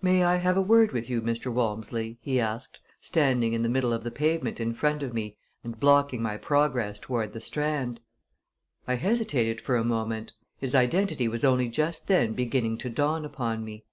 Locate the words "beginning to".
12.32-12.88